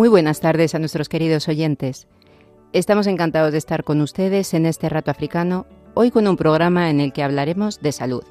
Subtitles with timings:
[0.00, 2.08] Muy buenas tardes a nuestros queridos oyentes.
[2.72, 7.00] Estamos encantados de estar con ustedes en este rato africano, hoy con un programa en
[7.00, 8.24] el que hablaremos de salud.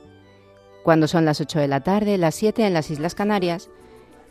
[0.83, 3.69] Cuando son las 8 de la tarde, las 7 en las Islas Canarias,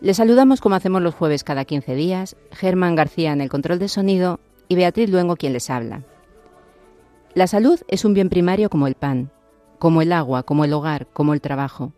[0.01, 3.87] les saludamos como hacemos los jueves cada 15 días, Germán García en el control de
[3.87, 6.03] sonido y Beatriz Luengo quien les habla.
[7.35, 9.31] La salud es un bien primario como el pan,
[9.79, 11.93] como el agua, como el hogar, como el trabajo.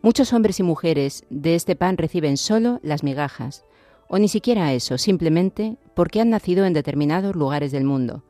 [0.00, 3.66] Muchos hombres y mujeres de este pan reciben solo las migajas,
[4.08, 8.22] o ni siquiera eso, simplemente porque han nacido en determinados lugares del mundo.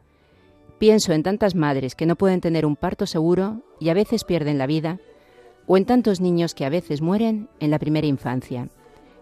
[0.79, 4.59] Pienso en tantas madres que no pueden tener un parto seguro y a veces pierden
[4.59, 4.99] la vida
[5.67, 8.69] o en tantos niños que a veces mueren en la primera infancia.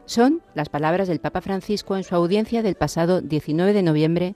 [0.06, 4.34] Son las palabras del Papa Francisco en su audiencia del pasado 19 de noviembre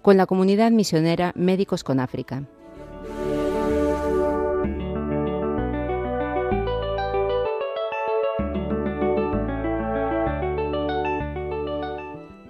[0.00, 2.44] con la comunidad misionera Médicos con África.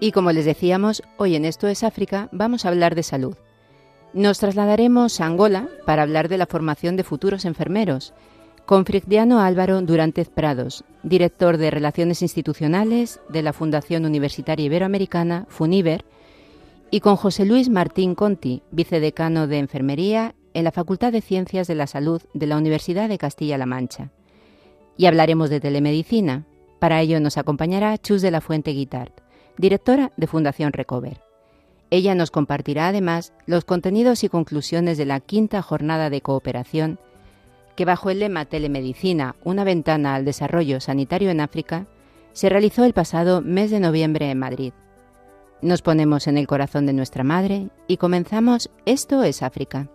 [0.03, 3.37] Y como les decíamos, hoy en Esto es África vamos a hablar de salud.
[4.13, 8.13] Nos trasladaremos a Angola para hablar de la formación de futuros enfermeros
[8.67, 16.05] con Frigdiano Álvaro Durantez Prados, director de Relaciones Institucionales de la Fundación Universitaria Iberoamericana, FUNIBER,
[16.91, 21.77] y con José Luis Martín Conti, vicedecano de Enfermería en la Facultad de Ciencias de
[21.77, 24.11] la Salud de la Universidad de Castilla-La Mancha.
[24.97, 26.45] Y hablaremos de telemedicina.
[26.81, 29.22] Para ello nos acompañará Chus de la Fuente Guitart,
[29.59, 31.21] directora de Fundación Recover.
[31.91, 36.99] Ella nos compartirá además los contenidos y conclusiones de la quinta jornada de cooperación
[37.77, 41.87] que bajo el lema Telemedicina, una ventana al desarrollo sanitario en África,
[42.33, 44.73] se realizó el pasado mes de noviembre en Madrid.
[45.61, 49.89] Nos ponemos en el corazón de nuestra madre y comenzamos Esto es África.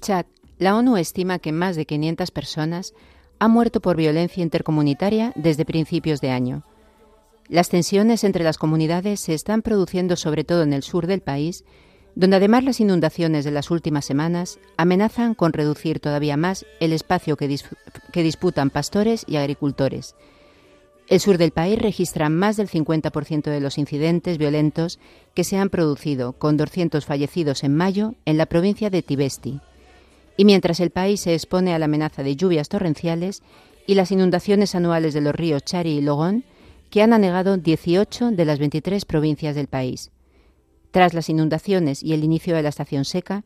[0.00, 0.26] Chad,
[0.58, 2.94] la ONU estima que más de 500 personas
[3.38, 6.64] han muerto por violencia intercomunitaria desde principios de año.
[7.48, 11.64] Las tensiones entre las comunidades se están produciendo sobre todo en el sur del país,
[12.14, 17.36] donde además las inundaciones de las últimas semanas amenazan con reducir todavía más el espacio
[17.36, 17.48] que,
[18.22, 20.14] disputan pastores y agricultores.
[21.10, 25.00] El sur del país registra más del 50% de los incidentes violentos
[25.34, 29.60] que se han producido, con 200 fallecidos en mayo en la provincia de Tibesti.
[30.36, 33.42] Y mientras el país se expone a la amenaza de lluvias torrenciales
[33.88, 36.44] y las inundaciones anuales de los ríos Chari y Logón,
[36.90, 40.12] que han anegado 18 de las 23 provincias del país.
[40.92, 43.42] Tras las inundaciones y el inicio de la estación seca,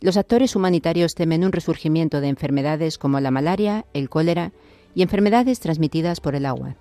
[0.00, 4.52] los actores humanitarios temen un resurgimiento de enfermedades como la malaria, el cólera
[4.94, 6.76] y enfermedades transmitidas por el agua.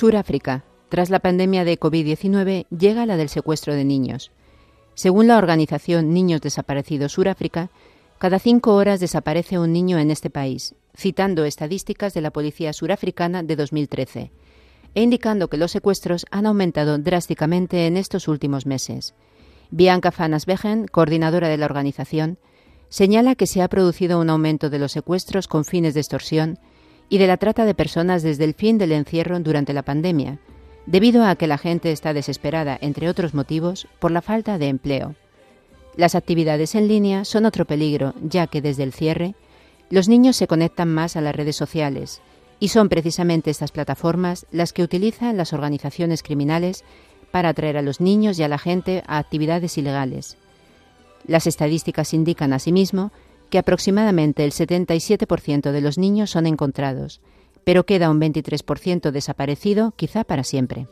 [0.00, 0.64] Suráfrica.
[0.88, 4.30] Tras la pandemia de COVID-19 llega la del secuestro de niños.
[4.94, 7.68] Según la organización Niños Desaparecidos Suráfrica,
[8.16, 13.42] cada cinco horas desaparece un niño en este país, citando estadísticas de la Policía Surafricana
[13.42, 14.30] de 2013,
[14.94, 19.12] e indicando que los secuestros han aumentado drásticamente en estos últimos meses.
[19.70, 22.38] Bianca Fanasbegen, coordinadora de la organización,
[22.88, 26.58] señala que se ha producido un aumento de los secuestros con fines de extorsión
[27.10, 30.38] y de la trata de personas desde el fin del encierro durante la pandemia,
[30.86, 35.16] debido a que la gente está desesperada, entre otros motivos, por la falta de empleo.
[35.96, 39.34] Las actividades en línea son otro peligro, ya que desde el cierre,
[39.90, 42.22] los niños se conectan más a las redes sociales
[42.60, 46.84] Y son precisamente estas plataformas las que utilizan las organizaciones criminales
[47.32, 50.36] para atraer a los niños y a la gente a actividades ilegales.
[51.26, 53.12] Las estadísticas indican asimismo
[53.50, 57.20] que aproximadamente el 77% de los niños son encontrados,
[57.64, 60.86] pero queda un 23% desaparecido, quizá para siempre.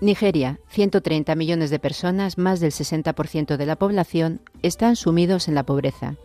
[0.00, 5.64] Nigeria, 130 millones de personas, más del 60% de la población, están sumidos en la
[5.64, 6.16] pobreza.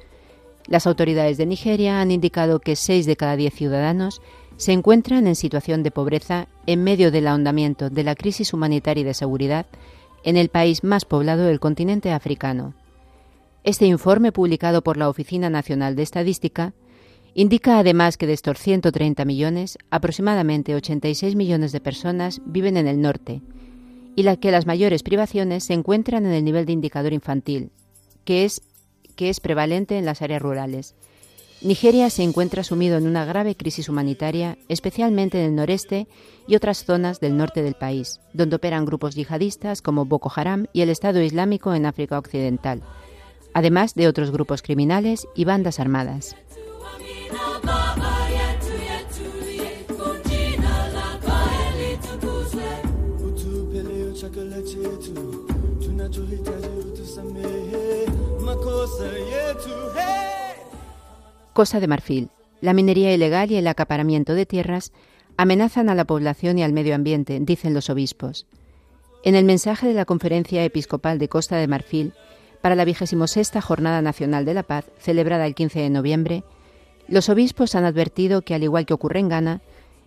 [0.69, 4.21] Las autoridades de Nigeria han indicado que 6 de cada 10 ciudadanos
[4.55, 9.05] se encuentran en situación de pobreza en medio del ahondamiento de la crisis humanitaria y
[9.05, 9.65] de seguridad
[10.23, 12.75] en el país más poblado del continente africano.
[13.63, 16.73] Este informe, publicado por la Oficina Nacional de Estadística,
[17.33, 23.01] indica además que de estos 130 millones, aproximadamente 86 millones de personas viven en el
[23.01, 23.41] norte,
[24.15, 27.71] y la que las mayores privaciones se encuentran en el nivel de indicador infantil,
[28.23, 28.61] que es,
[29.19, 30.95] que es prevalente en las áreas rurales.
[31.61, 36.07] Nigeria se encuentra sumido en una grave crisis humanitaria, especialmente en el noreste
[36.47, 40.83] y otras zonas del norte del país, donde operan grupos yihadistas como Boko Haram y
[40.83, 42.81] el Estado Islámico en África Occidental,
[43.53, 46.37] además de otros grupos criminales y bandas armadas.
[61.59, 62.29] Cosa de Marfil.
[62.61, 64.93] La minería ilegal y el acaparamiento de tierras
[65.35, 68.47] amenazan a la población y al medio ambiente, dicen los obispos.
[69.25, 72.13] En el mensaje de la Conferencia Episcopal de Costa de Marfil
[72.61, 76.43] para la 26 Jornada Nacional de la Paz, celebrada el 15 de noviembre,
[77.09, 79.61] los obispos han advertido que, al igual que ocurre en Ghana,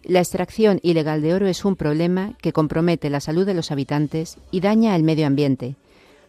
[0.04, 4.38] la extracción ilegal de oro es un problema que compromete la salud de los habitantes
[4.50, 5.76] y daña el medio ambiente,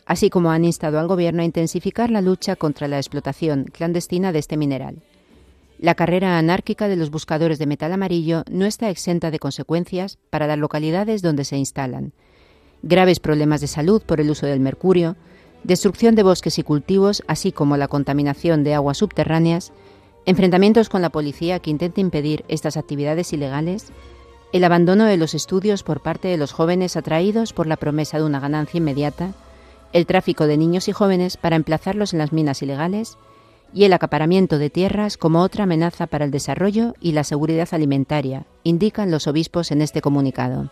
[0.06, 4.40] así como han instado al Gobierno a intensificar la lucha contra la explotación clandestina de
[4.40, 5.02] este mineral.
[5.84, 10.48] La carrera anárquica de los buscadores de metal amarillo no está exenta de consecuencias para
[10.48, 12.14] las localidades donde se instalan.
[12.84, 15.18] Graves problemas de salud por el uso del mercurio,
[15.66, 19.74] destrucción de bosques y cultivos, así como la contaminación de aguas subterráneas,
[20.26, 23.92] enfrentamientos con la policía que intenta impedir estas actividades ilegales,
[24.54, 28.24] el abandono de los estudios por parte de los jóvenes atraídos por la promesa de
[28.24, 29.34] una ganancia inmediata,
[29.92, 33.18] el tráfico de niños y jóvenes para emplazarlos en las minas ilegales
[33.74, 38.46] y el acaparamiento de tierras como otra amenaza para el desarrollo y la seguridad alimentaria,
[38.64, 40.70] indican los obispos en este comunicado.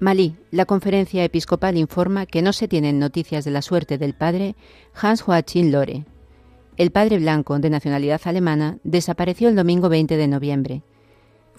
[0.00, 4.56] Malí, la conferencia episcopal informa que no se tienen noticias de la suerte del padre
[4.94, 6.06] Hans Joachim Lore.
[6.78, 10.82] El padre blanco, de nacionalidad alemana, desapareció el domingo 20 de noviembre.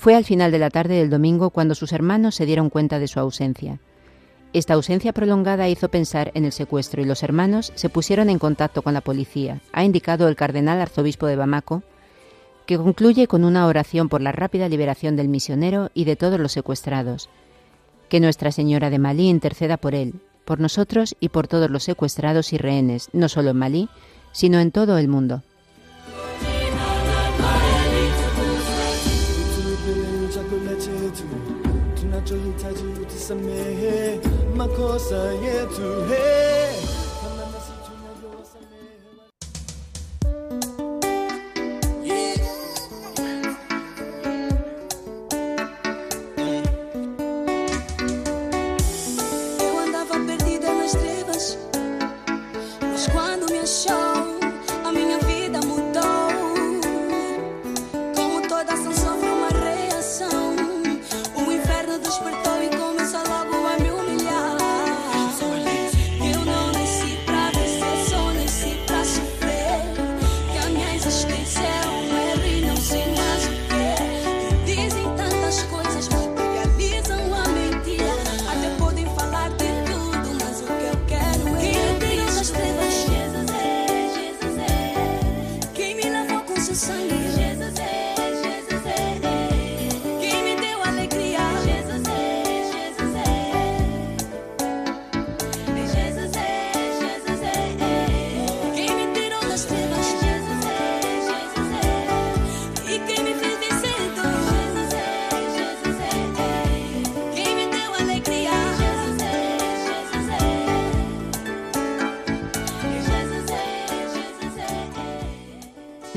[0.02, 3.08] Fue al final de la tarde del domingo cuando sus hermanos se dieron cuenta de
[3.08, 3.78] su ausencia.
[4.52, 8.82] Esta ausencia prolongada hizo pensar en el secuestro y los hermanos se pusieron en contacto
[8.82, 11.84] con la policía, ha indicado el cardenal arzobispo de Bamako,
[12.66, 16.52] que concluye con una oración por la rápida liberación del misionero y de todos los
[16.52, 17.30] secuestrados,
[18.10, 20.16] que Nuestra Señora de Malí interceda por él,
[20.46, 23.90] por nosotros y por todos los secuestrados y rehenes, no solo en Malí,
[24.32, 25.44] sino en todo el mundo.
[33.32, 34.20] samehe
[34.58, 36.51] makosa yetu hey.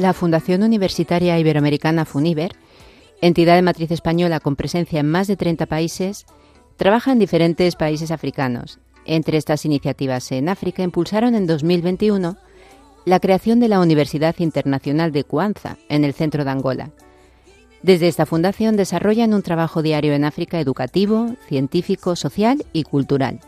[0.05, 2.53] La Fundación Universitaria Iberoamericana FUNIBER,
[3.23, 6.27] entidad de matriz española con presencia en más de 30 países,
[6.77, 8.81] trabaja en diferentes países africanos.
[9.07, 12.37] Entre estas iniciativas en África impulsaron en 2021
[13.07, 16.91] la creación de la Universidad Internacional de Cuanza, en el centro de Angola.
[17.83, 23.41] Desde esta fundación desarrollan un trabajo diario en África educativo, científico, social y cultural.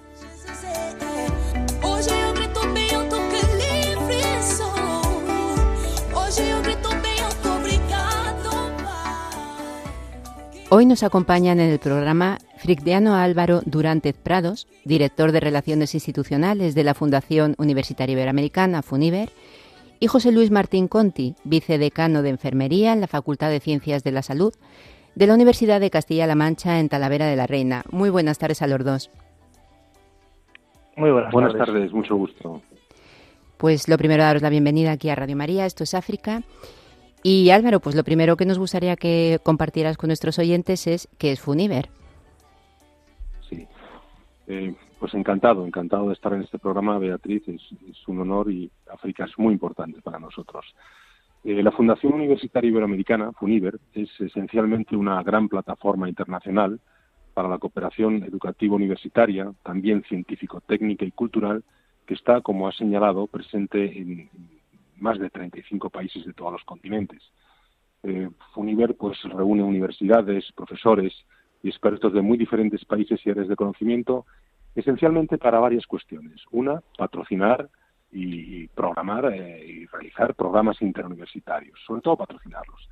[10.68, 16.82] Hoy nos acompañan en el programa Fricdiano Álvaro Durantez Prados, director de Relaciones Institucionales de
[16.82, 19.30] la Fundación Universitaria Iberoamericana, FUNIBER,
[20.00, 24.22] y José Luis Martín Conti, vicedecano de Enfermería en la Facultad de Ciencias de la
[24.22, 24.52] Salud
[25.14, 27.84] de la Universidad de Castilla-La Mancha en Talavera de la Reina.
[27.92, 29.10] Muy buenas tardes a los dos.
[30.96, 31.92] Muy buenas, buenas tardes.
[31.92, 32.60] mucho gusto.
[33.56, 36.42] Pues lo primero, daros la bienvenida aquí a Radio María, esto es África.
[37.28, 41.32] Y Álvaro, pues lo primero que nos gustaría que compartieras con nuestros oyentes es qué
[41.32, 41.88] es Funiver.
[43.50, 43.66] Sí,
[44.46, 47.62] eh, pues encantado, encantado de estar en este programa, Beatriz, es,
[48.06, 50.66] un honor y África es muy importante para nosotros.
[51.42, 56.78] Eh, la Fundación Universitaria Iberoamericana, FUNIBER, es esencialmente una gran plataforma internacional
[57.34, 61.64] para la cooperación educativa universitaria, también científico, técnica y cultural,
[62.06, 64.30] que está, como ha señalado, presente en
[64.98, 67.22] más de 35 países de todos los continentes.
[68.02, 71.12] Eh, FUNIBER pues reúne universidades, profesores
[71.62, 74.26] y expertos de muy diferentes países y áreas de conocimiento,
[74.74, 76.42] esencialmente para varias cuestiones.
[76.50, 77.68] Una, patrocinar
[78.12, 82.88] y programar eh, y realizar programas interuniversitarios, sobre todo patrocinarlos.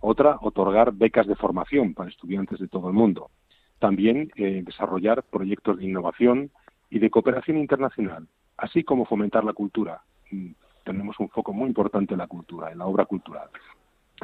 [0.00, 3.30] Otra, otorgar becas de formación para estudiantes de todo el mundo.
[3.78, 6.50] También eh, desarrollar proyectos de innovación
[6.90, 10.52] y de cooperación internacional, así como fomentar la cultura, mm,
[10.84, 13.48] tenemos un foco muy importante en la cultura, en la obra cultural.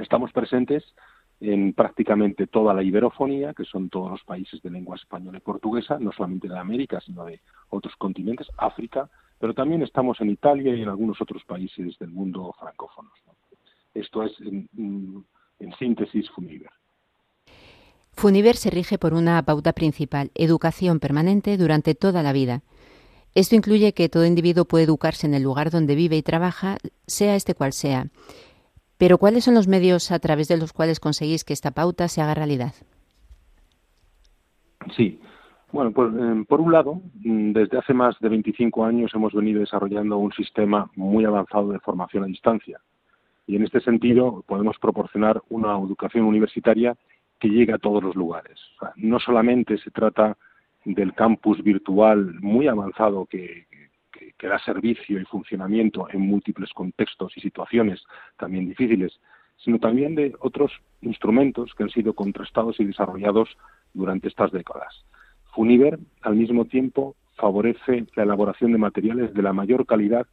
[0.01, 0.85] Estamos presentes
[1.41, 5.99] en prácticamente toda la iberofonía, que son todos los países de lengua española y portuguesa,
[5.99, 7.41] no solamente de América, sino de
[7.71, 12.55] otros continentes, África, pero también estamos en Italia y en algunos otros países del mundo
[12.59, 13.13] francófonos.
[13.95, 14.69] Esto es, en,
[15.59, 16.71] en síntesis, Funiver.
[18.13, 22.63] Funiver se rige por una pauta principal, educación permanente durante toda la vida.
[23.35, 27.37] Esto incluye que todo individuo puede educarse en el lugar donde vive y trabaja, sea
[27.37, 28.07] este cual sea.
[28.99, 32.21] Pero ¿cuáles son los medios a través de los cuales conseguís que esta pauta se
[32.21, 32.75] haga realidad?
[34.97, 35.21] Sí.
[35.73, 39.61] Bueno, pues, eh, por un lado, mm, desde hace más de 25 años hemos venido
[39.61, 42.81] desarrollando un sistema muy avanzado de formación a distancia.
[43.47, 46.97] Y en este sentido podemos proporcionar una educación universitaria
[47.39, 48.59] que llegue a todos los lugares.
[48.97, 50.37] no solamente se trata
[50.85, 53.67] del campus virtual muy avanzado que,
[54.43, 58.03] da servicio y funcionamiento en múltiples contextos y situaciones
[58.39, 59.21] también difíciles,
[59.59, 60.73] sino también de otros
[61.03, 63.51] instrumentos que han sido contrastados y desarrollados
[63.93, 65.05] durante estas décadas.
[65.55, 70.27] Funiver, al mismo tiempo, favorece la elaboración de materiales de la mayor calidad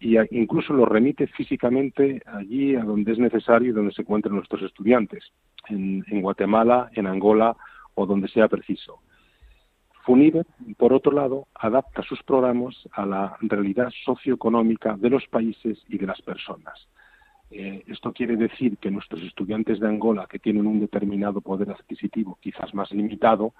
[0.00, 4.62] y incluso los remite físicamente allí a donde es necesario y donde se encuentren nuestros
[4.62, 5.32] estudiantes,
[5.68, 7.56] en Guatemala, en Angola
[7.94, 9.00] o donde sea preciso.
[10.06, 10.46] FUNIBER,
[10.76, 16.06] por otro lado, adapta sus programas a la realidad socioeconómica de los países y de
[16.06, 16.86] las personas.
[17.50, 22.38] Eh, esto quiere decir que nuestros estudiantes de Angola, que tienen un determinado poder adquisitivo
[22.40, 23.52] quizás más limitado,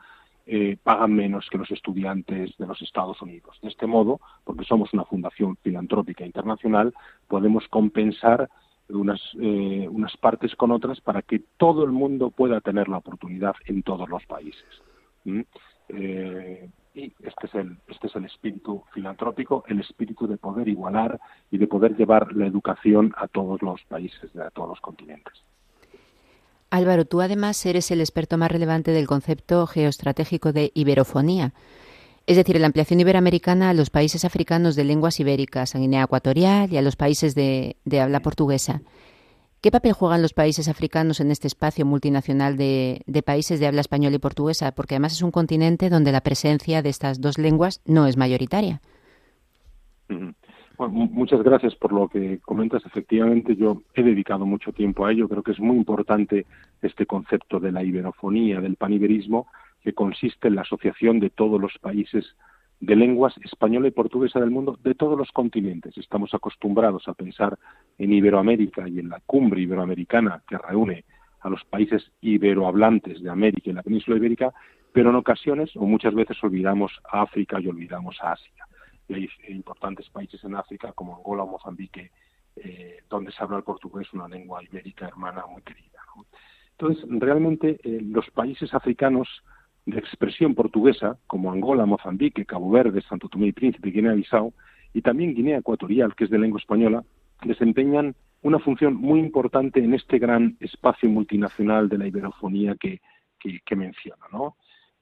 [0.46, 3.58] eh, pagan menos que los estudiantes de los Estados Unidos.
[3.60, 6.94] De este modo, porque somos una fundación filantrópica internacional,
[7.26, 8.48] podemos compensar
[8.88, 13.56] unas, eh, unas partes con otras para que todo el mundo pueda tener la oportunidad
[13.64, 14.64] en todos los países.
[15.88, 21.20] Eh, y este es, el, este es el espíritu filantrópico, el espíritu de poder igualar
[21.50, 25.34] y de poder llevar la educación a todos los países, a todos los continentes.
[26.70, 31.52] Álvaro, tú además eres el experto más relevante del concepto geoestratégico de iberofonía,
[32.26, 36.72] es decir, la ampliación iberoamericana a los países africanos de lenguas ibéricas, a Guinea Ecuatorial
[36.72, 38.80] y a los países de habla portuguesa.
[39.66, 44.14] ¿Qué papel juegan los países africanos en este espacio multinacional de, países de habla española
[44.14, 44.70] y portuguesa?
[44.70, 48.80] Porque además es un continente donde la presencia de estas dos lenguas no es mayoritaria.
[50.78, 52.86] muchas gracias por lo que comentas.
[52.86, 55.28] Efectivamente, yo he dedicado mucho tiempo a ello.
[55.28, 56.46] Creo que es muy importante
[56.80, 59.48] este concepto de la iberofonía, del paniberismo,
[59.82, 62.36] que consiste en la asociación de todos los países
[62.80, 65.96] de lenguas española y portuguesa del mundo de todos los continentes.
[65.96, 67.58] Estamos acostumbrados a pensar
[67.98, 71.04] en Iberoamérica y en la cumbre iberoamericana que reúne
[71.40, 74.52] a los países iberohablantes de América y la península ibérica,
[74.92, 78.66] pero en ocasiones o muchas veces olvidamos a África y olvidamos a Asia.
[79.08, 82.10] Y hay importantes países en África como Angola, Mozambique
[82.56, 86.00] eh, donde se habla el portugués, una lengua ibérica hermana muy querida.
[86.70, 89.28] Entonces, realmente eh, los países africanos
[89.86, 94.52] de expresión portuguesa, como Angola, Mozambique, Cabo Verde, Santo Tomé y Príncipe, Guinea-Bissau,
[94.92, 97.04] y también Guinea Ecuatorial, que es de lengua española,
[97.44, 103.00] desempeñan una función muy importante en este gran espacio multinacional de la iberofonía que,
[103.38, 103.60] que.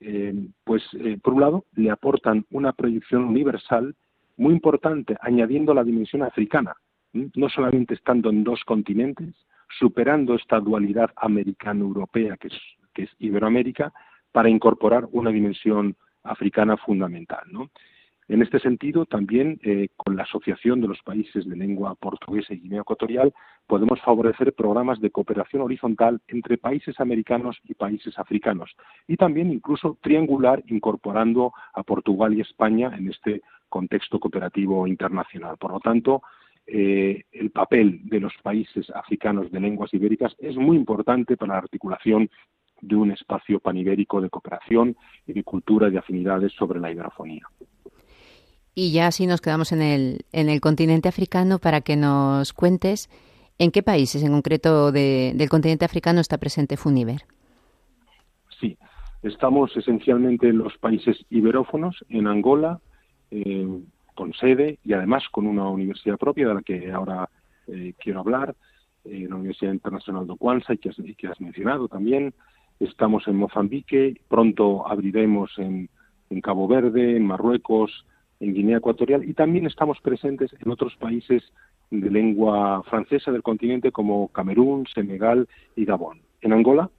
[0.01, 3.95] Eh, pues, eh, por un lado, le aportan una proyección universal
[4.37, 6.75] muy importante, añadiendo la dimensión africana,
[7.13, 9.35] no solamente estando en dos continentes,
[9.79, 12.49] superando esta dualidad americano-europea que
[13.03, 13.93] es Iberoamérica,
[14.35, 17.45] para incorporar una dimensión africana fundamental.
[18.27, 22.59] En este sentido, también eh, con la Asociación de los Países de Lengua Portuguesa y
[22.59, 23.33] Guinea Ecuatorial
[23.69, 28.75] podemos favorecer programas de cooperación horizontal entre países americanos y países africanos
[29.07, 35.59] y también incluso triangular incorporando a Portugal y España en este contexto cooperativo internacional.
[35.59, 36.23] Por lo tanto,
[36.67, 41.59] eh, el papel de los países africanos de lenguas ibéricas es muy importante para la
[41.59, 42.31] articulación
[42.87, 47.47] de un espacio panibérico de cooperación y de cultura y de afinidades sobre la hidrofonía.
[48.75, 53.09] Y ya así nos quedamos en el, en el continente africano para que nos cuentes
[53.59, 57.23] en qué países en concreto del continente africano está presente Funiver.
[58.61, 58.77] Sí,
[59.23, 62.81] estamos esencialmente en los países iberófonos, en Angola,
[63.31, 63.69] eh,
[64.15, 67.29] con sede y además con una universidad propia de la que ahora
[67.69, 68.57] eh, quiero hablar,
[69.05, 72.35] eh, la Universidad Internacional de Kwanzaa, que que has mencionado también,
[72.81, 75.89] Estamos en Mozambique, pronto abriremos en,
[76.43, 78.05] Cabo Verde, en Marruecos,
[78.41, 81.45] en Guinea Ecuatorial y también estamos presentes en otros países
[81.91, 86.23] de lengua francesa del continente como Camerún, Senegal y Gabón.
[86.41, 86.91] En Angola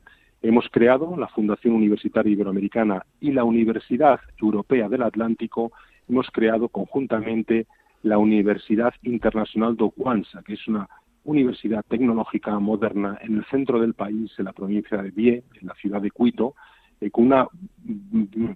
[0.42, 5.74] hemos creado la Fundación Universitaria Iberoamericana y la Universidad Europea del Atlántico,
[6.08, 7.68] hemos creado conjuntamente
[8.04, 10.88] la Universidad Internacional de Kwanzaa, que es una
[11.26, 15.76] universidad tecnológica moderna en el centro del país, en la provincia de Bie, en la
[15.76, 16.56] ciudad de Cuito,
[17.02, 17.48] eh, con, una,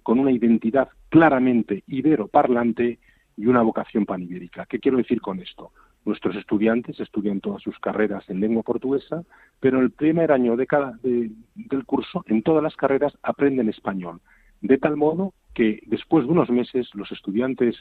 [0.02, 3.00] con una identidad claramente ibero-parlante
[3.36, 4.65] y una vocación panibérica.
[4.65, 5.72] ¿Qué quiero decir con esto?
[6.06, 9.24] Nuestros estudiantes estudian todas sus carreras en lengua portuguesa,
[9.60, 14.22] pero en el primer año de cada, del curso, en todas las carreras, aprenden español.
[14.62, 17.76] De tal modo que después de unos meses los estudiantes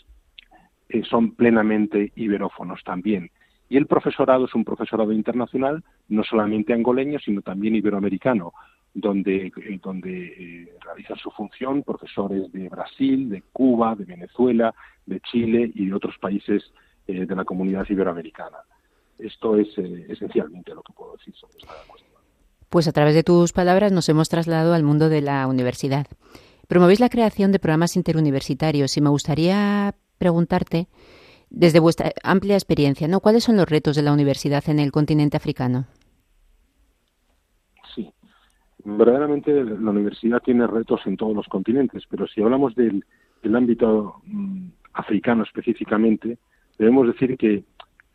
[0.89, 3.31] eh, son plenamente iberófonos también.
[3.69, 8.53] Y el profesorado es un profesorado internacional, no solamente angoleño, sino también iberoamericano,
[8.95, 14.75] donde, eh, eh, realizan su función profesores de Brasil, de Cuba, de Venezuela,
[15.07, 16.63] de Chile y de otros países
[17.07, 18.59] eh, de la comunidad iberoamericana.
[19.19, 22.09] Esto es esencialmente lo que puedo decir sobre esta cuestión.
[22.69, 26.07] Pues a través de tus palabras nos hemos trasladado al mundo de la universidad.
[26.69, 30.87] Promovéis la creación de programas interuniversitarios y me gustaría preguntarte
[31.51, 33.21] desde vuestra amplia experiencia, ¿no?
[33.21, 35.87] ¿Cuáles son los retos de la universidad en el continente africano?
[37.95, 38.13] Sí,
[38.85, 43.05] verdaderamente la universidad tiene retos en todos los continentes, pero si hablamos del,
[43.55, 46.39] ámbito mm, africano específicamente,
[46.79, 47.65] debemos decir que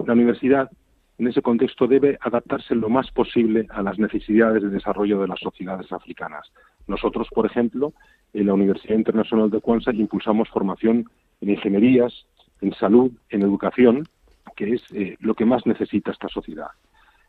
[0.05, 0.69] la universidad
[1.17, 5.39] en ese contexto debe adaptarse lo más posible a las necesidades de desarrollo de las
[5.39, 6.51] sociedades africanas.
[6.87, 7.93] Nosotros, por ejemplo,
[8.33, 11.05] en la Universidad Internacional de Kwanzaa impulsamos formación
[11.41, 12.25] en ingenierías,
[12.63, 14.07] en salud, en educación,
[14.55, 16.69] que es eh, lo que más necesita esta sociedad.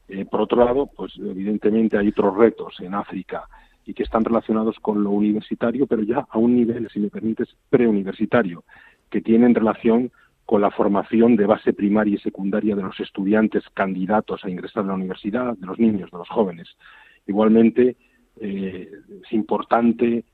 [0.08, 3.48] Eh, por otro lado, pues evidentemente hay otros retos en África
[3.84, 7.48] y que están relacionados con lo universitario, pero ya a un nivel, si me permites,
[7.68, 8.64] preuniversitario,
[9.10, 10.10] que tienen relación
[10.46, 14.88] con la formación de base primaria y secundaria de los estudiantes candidatos a ingresar a
[14.88, 16.68] la universidad, de los niños, de los jóvenes.
[17.26, 17.96] Igualmente,
[18.40, 18.90] eh,
[19.22, 20.24] es importante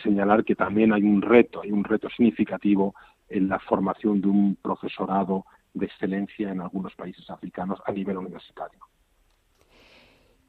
[0.00, 2.94] señalar que también hay un reto, hay un reto significativo
[3.28, 8.80] en la formación de un profesorado de excelencia en algunos países africanos a nivel universitario.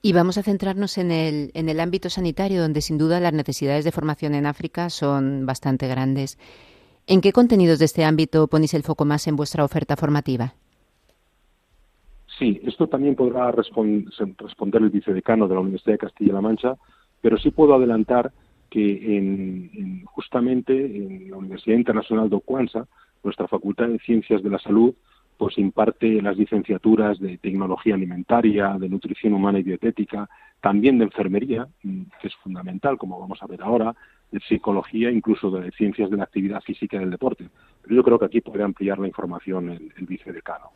[0.02, 3.84] Y vamos a centrarnos en el, en el ámbito sanitario, donde sin duda las necesidades
[3.84, 6.38] de formación en África son bastante grandes.
[7.08, 10.54] ¿En qué contenidos de este ámbito ponéis el foco más en vuestra oferta formativa?
[12.38, 16.78] Sí, esto también podrá responder el vicedecano de la Universidad de Castilla-La Mancha,
[17.22, 18.32] pero sí puedo adelantar
[18.78, 22.86] que en, justamente en la Universidad Internacional de Kwanzaa,
[23.24, 24.94] nuestra Facultad de Ciencias de la Salud,
[25.36, 30.30] pues imparte las licenciaturas de tecnología alimentaria, de nutrición humana y dietética,
[30.62, 33.96] también de enfermería, mm, que es fundamental, como vamos a ver ahora,
[34.32, 37.50] de psicología, incluso de ciencias de la actividad física y del deporte.
[37.82, 40.70] Pero yo creo que aquí puede ampliar la información el, el vicedecano.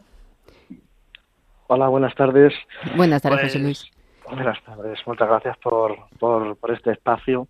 [1.68, 2.54] Hola, buenas tardes.
[2.96, 4.01] Buenas tardes, José pues, Luis.
[4.34, 7.50] Buenas tardes, muchas gracias por, por, este espacio.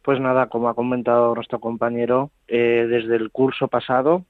[0.00, 4.24] Pues nada, como ha comentado nuestro compañero, eh, desde el curso pasado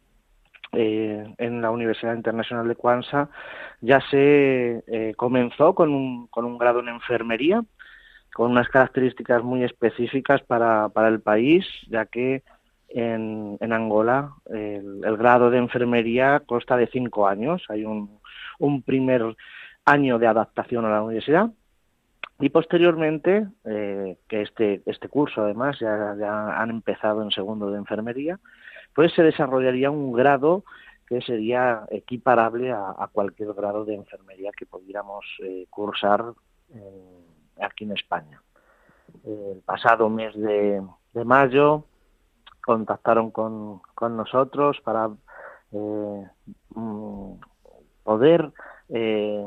[0.72, 3.28] eh, en la Universidad Internacional de Cuanza
[3.80, 7.62] ya se eh, comenzó con un, con un grado en enfermería,
[8.35, 12.42] con unas características muy específicas para, para el país, ya que
[12.88, 17.62] en, en Angola el, grado de enfermería consta de cinco años.
[17.68, 18.18] Hay un,
[18.59, 19.37] un primer
[19.85, 21.50] año de adaptación a la universidad
[22.40, 27.79] y posteriormente, eh, que este, este curso además ya, ya han empezado en segundo de
[27.79, 28.40] enfermería,
[28.94, 30.64] pues se desarrollaría un grado
[31.07, 36.33] que sería equiparable a, cualquier grado de enfermería que pudiéramos eh, cursar
[37.61, 38.40] aquí en España.
[39.25, 40.83] El pasado mes de,
[41.25, 41.85] mayo
[42.64, 45.11] contactaron con, con nosotros para
[45.73, 46.29] eh,
[46.75, 47.33] mm,
[48.03, 48.53] poder
[48.88, 49.44] eh,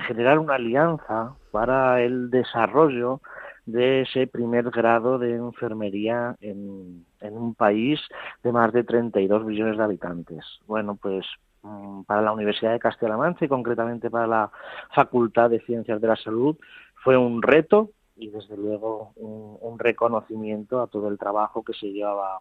[0.00, 3.20] generar una alianza para el desarrollo
[3.66, 8.00] de ese primer grado de enfermería en, un país
[8.42, 10.44] de más de 32 millones de habitantes.
[10.66, 11.26] Bueno, pues
[11.62, 14.50] mm, para la Universidad de Castilla-La Mancha y concretamente para la
[14.94, 16.56] Facultad de Ciencias de la Salud
[16.94, 22.40] fue un reto y desde luego un reconocimiento a todo el trabajo que se llevaba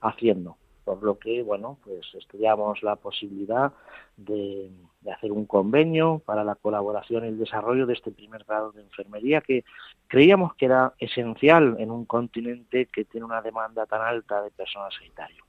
[0.00, 0.56] haciendo
[0.88, 3.72] por lo que, bueno, pues estudiamos la posibilidad
[4.16, 4.70] de,
[5.12, 9.42] hacer un convenio para la colaboración y el desarrollo de este primer grado de enfermería
[9.42, 9.64] que
[10.06, 14.90] creíamos que era esencial en un continente que tiene una demanda tan alta de personal
[14.92, 15.44] sanitario.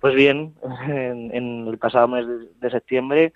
[0.00, 0.54] Pues bien,
[0.88, 2.26] en, el pasado mes
[2.58, 3.32] de, septiembre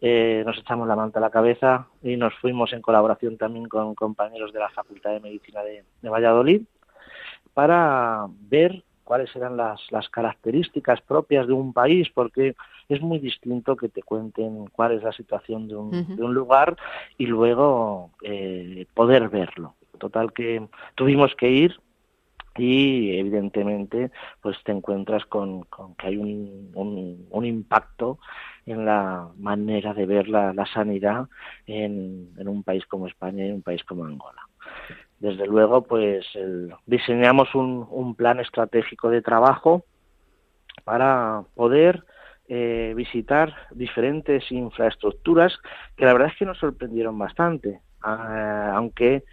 [0.00, 3.96] eh, nos echamos la manta a la cabeza y nos fuimos en colaboración también con
[3.96, 6.62] compañeros de la Facultad de Medicina de Valladolid
[7.52, 12.54] para ver cuáles eran las, las características propias de un país, porque
[12.90, 16.76] es muy distinto que te cuenten cuál es la situación de un, de un lugar
[17.16, 19.76] y luego eh, poder verlo.
[19.96, 21.80] Total que tuvimos que ir
[22.58, 24.10] y evidentemente
[24.42, 25.64] pues te encuentras con,
[25.96, 28.18] que hay un, un, un, impacto
[28.66, 31.28] en la manera de ver la, la sanidad
[31.66, 34.47] en, en, un país como España y un país como Angola
[35.20, 36.26] desde luego, pues
[36.86, 39.84] diseñamos un, plan estratégico de trabajo
[40.84, 42.04] para poder
[42.48, 45.58] eh, visitar diferentes infraestructuras
[45.96, 49.24] que la verdad es que nos sorprendieron bastante, ah, aunque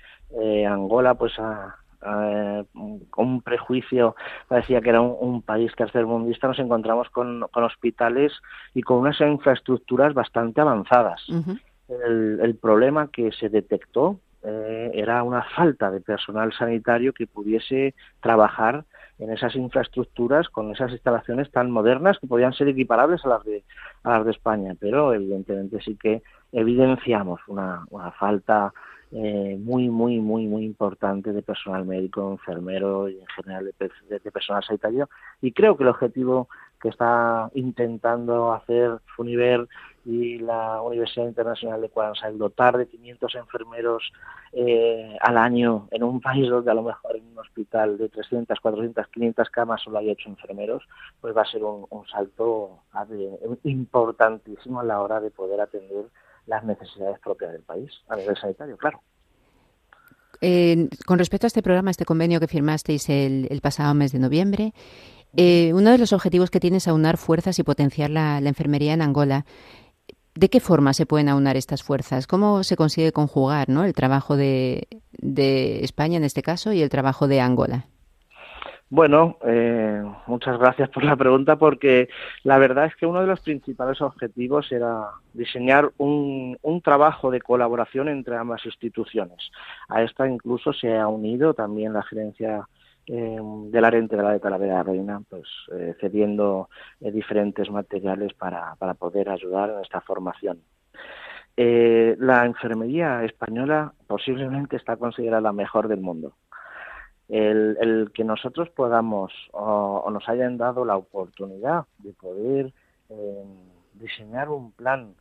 [0.42, 1.34] eh, Angola, pues
[3.10, 4.16] con un prejuicio
[4.48, 8.32] parecía que era un, país tercermundista, nos encontramos con, hospitales
[8.74, 11.22] y con unas infraestructuras bastante avanzadas.
[11.88, 17.96] el, el, problema que se detectó eh, era una falta de personal sanitario que pudiese
[18.22, 18.86] trabajar
[19.18, 23.64] en esas infraestructuras con esas instalaciones tan modernas que podían ser equiparables a las de,
[24.04, 28.74] a las de España, pero evidentemente sí que evidenciamos una, una falta
[29.12, 34.64] eh, muy, muy, muy, muy importante de personal médico, enfermero y en general de, personal
[34.64, 35.10] sanitario.
[35.42, 36.50] Y creo que el objetivo
[36.82, 39.68] que está intentando hacer Funiver
[40.06, 44.12] y la Universidad Internacional de Cuanza, el dotar de 500 enfermeros
[44.52, 48.60] eh, al año en un país donde a lo mejor en un hospital de 300,
[48.60, 50.84] 400, 500 camas solo hay 8 enfermeros,
[51.22, 52.82] pues va a ser un, salto
[53.64, 56.06] importantísimo a la hora de poder atender
[56.48, 59.02] las necesidades propias del país a nivel sanitario, claro.
[61.06, 64.74] con respecto a este programa, este convenio que firmasteis el, pasado mes de noviembre,
[65.38, 69.02] eh, uno de los objetivos que tiene es aunar fuerzas y potenciar la, enfermería en
[69.02, 69.46] Angola.
[70.34, 72.28] ¿De qué forma se pueden aunar estas fuerzas?
[72.28, 73.86] ¿Cómo se consigue conjugar ¿no?
[73.86, 77.88] el trabajo de, de España en este caso y el trabajo de Angola?
[78.90, 82.08] Bueno, eh, muchas gracias por la pregunta porque
[82.44, 87.42] la verdad es que uno de los principales objetivos era diseñar un, un trabajo de
[87.42, 89.52] colaboración entre ambas instituciones.
[89.90, 92.68] A esta incluso se ha unido también la gerencia
[93.08, 96.70] eh, de la Rente de la de Talavera Reina, pues eh, cediendo
[97.02, 100.62] eh, diferentes materiales para, para poder ayudar en esta formación.
[101.58, 106.34] la enfermería española posiblemente está considerada la mejor del mundo
[107.30, 112.74] el, que nosotros podamos o, nos hayan dado la oportunidad de poder
[113.10, 113.44] eh,
[113.94, 115.16] diseñar un plan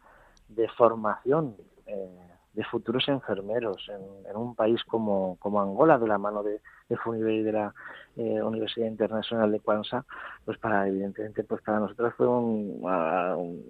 [0.48, 2.08] de formación eh,
[2.52, 3.90] de futuros enfermeros
[4.28, 7.74] en, un país como, como, Angola, de la mano de, de y de la
[8.16, 10.04] eh, Universidad Internacional de Kwanza,
[10.44, 12.80] pues para evidentemente pues para nosotros fue un,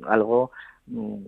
[0.06, 0.50] algo
[0.86, 1.24] mm,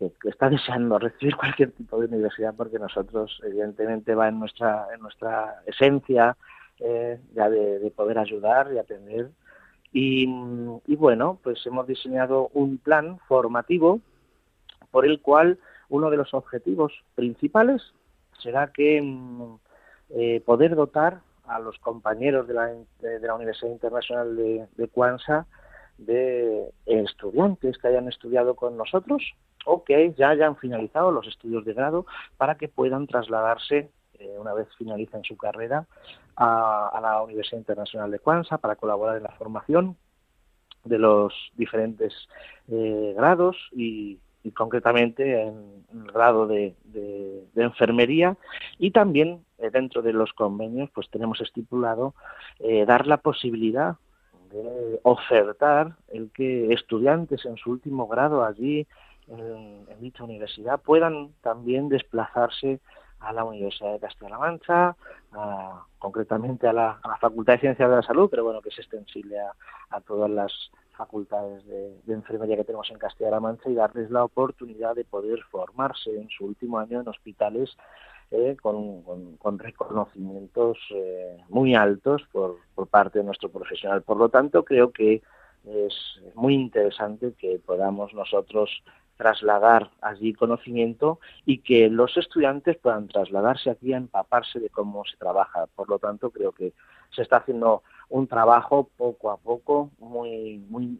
[0.00, 5.00] que, está deseando recibir cualquier tipo de universidad porque nosotros evidentemente va en nuestra en
[5.00, 6.36] nuestra esencia
[6.78, 9.30] eh, ya de, poder ayudar y atender.
[9.92, 10.26] Y,
[10.96, 14.00] bueno pues hemos diseñado un plan formativo
[14.90, 15.58] por el cual
[15.88, 17.82] uno de los objetivos principales
[18.40, 19.56] será que mm,
[20.10, 22.66] eh, poder dotar a los compañeros de la,
[23.00, 24.88] de la Universidad Internacional de, de
[25.98, 29.34] de estudiantes que hayan estudiado con nosotros
[29.64, 34.52] o que ya hayan finalizado los estudios de grado para que puedan trasladarse eh, una
[34.52, 35.86] vez finalicen su carrera
[36.36, 39.96] a, la Universidad Internacional de Cuanza para colaborar en la formación
[40.84, 42.12] de los diferentes
[42.70, 44.18] eh, grados y,
[44.54, 46.74] concretamente en, el grado de,
[47.56, 48.36] enfermería.
[48.78, 52.14] Y también eh, dentro de los convenios pues tenemos estipulado
[52.86, 53.96] dar la posibilidad
[54.50, 58.86] de ofertar el que estudiantes en su último grado allí
[59.28, 62.80] en, dicha universidad puedan también desplazarse
[63.20, 64.96] a la Universidad de Castilla-La Mancha,
[65.98, 69.36] concretamente a la, Facultad de Ciencias de la Salud, pero bueno, que es extensible
[69.90, 70.52] a, todas las
[70.96, 76.10] facultades de, enfermería que tenemos en Castilla-La Mancha y darles la oportunidad de poder formarse
[76.18, 77.76] en su último año en hospitales
[78.30, 84.02] eh, con, reconocimientos eh, muy altos por, por parte de nuestro profesional.
[84.02, 85.20] Por lo tanto, creo que
[85.66, 88.82] es muy interesante que podamos nosotros
[89.20, 95.18] trasladar allí conocimiento y que los estudiantes puedan trasladarse aquí a empaparse de cómo se
[95.18, 95.66] trabaja.
[95.76, 96.72] Por lo tanto, creo que
[97.14, 100.98] se está haciendo un trabajo poco a poco muy muy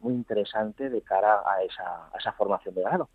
[0.00, 3.08] muy interesante de cara a esa, esa formación de grado.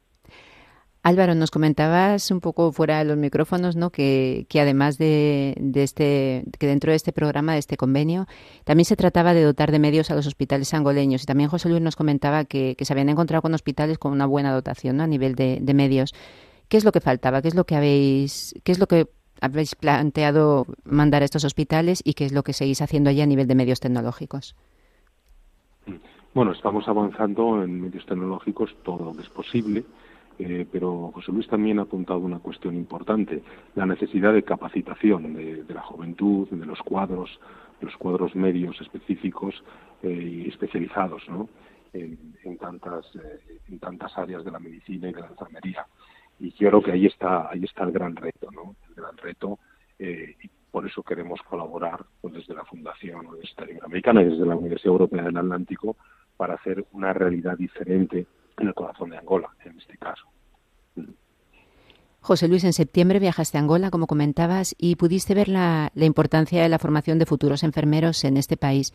[1.06, 3.92] Álvaro, nos comentabas un poco fuera de los micrófonos, ¿no?
[3.92, 8.26] Que, además de, este, que dentro de este programa, de este convenio,
[8.64, 11.22] también se trataba de dotar de medios a los hospitales angoleños.
[11.22, 14.52] Y también José Luis nos comentaba que, se habían encontrado con hospitales con una buena
[14.52, 16.16] dotación a nivel de, medios.
[16.70, 17.44] ¿Qué es lo que faltaba?
[17.44, 19.08] ¿Qué es lo que habéis, qué es lo que
[19.42, 23.28] habéis planteado mandar a estos hospitales y qué es lo que seguís haciendo allí a
[23.28, 24.56] nivel de medios tecnológicos?
[26.34, 29.86] Bueno, estamos avanzando en medios tecnológicos todo lo que es posible
[30.38, 33.42] eh, pero José Luis también ha apuntado una cuestión importante,
[33.76, 37.40] la necesidad de capacitación de, la juventud, de los cuadros,
[37.82, 39.64] los cuadros medios específicos
[40.04, 41.24] eh, y especializados
[41.94, 45.86] en, tantas, eh, en tantas áreas de la medicina y de la enfermería.
[46.40, 48.76] Y creo que ahí está, ahí está el gran reto, ¿no?
[48.90, 49.60] el gran reto
[49.98, 54.92] y por eso queremos colaborar pues, desde la Fundación Universitaria Americana y desde la Universidad
[54.92, 55.96] Europea del Atlántico
[56.36, 60.26] para hacer una realidad diferente en el corazón de Angola, en este caso.
[62.26, 66.70] José Luis, en septiembre viajaste a Angola, como comentabas, y pudiste ver la, importancia de
[66.70, 68.94] la formación de futuros enfermeros en este país.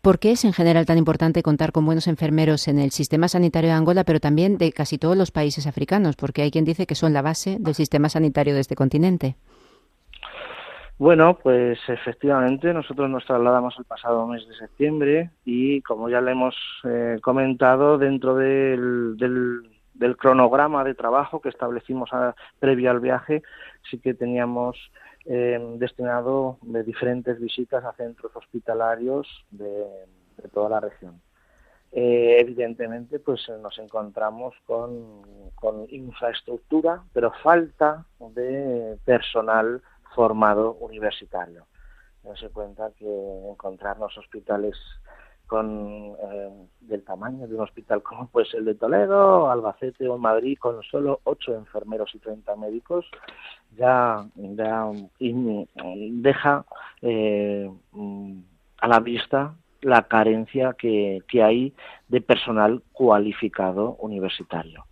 [0.00, 3.68] ¿Por qué es en general tan importante contar con buenos enfermeros en el sistema sanitario
[3.68, 6.16] de Angola, pero también de casi todos los países africanos?
[6.16, 9.36] Porque hay quien dice que son la base del sistema sanitario de este continente.
[11.00, 16.32] Bueno, pues efectivamente nosotros nos trasladamos el pasado mes de septiembre y como ya le
[16.32, 22.10] hemos eh, comentado dentro del, del, cronograma de trabajo que establecimos
[22.58, 23.42] previo al viaje,
[23.90, 24.76] sí que teníamos
[25.24, 29.86] eh, destinado de diferentes visitas a centros hospitalarios de,
[30.52, 31.18] toda la región.
[31.92, 35.22] Eh, evidentemente, pues nos encontramos con,
[35.54, 39.80] con infraestructura, pero falta de personal
[40.14, 41.66] formado universitario.
[42.38, 43.06] se cuenta que
[43.50, 44.76] encontrarnos hospitales
[45.46, 50.56] con eh, del tamaño de un hospital como pues el de Toledo, Albacete o Madrid
[50.58, 53.04] con solo ocho enfermeros y 30 médicos
[53.76, 54.24] ya,
[55.18, 56.64] deja
[57.02, 57.70] eh,
[58.78, 61.74] a la vista la carencia que hay
[62.08, 64.84] de personal cualificado universitario.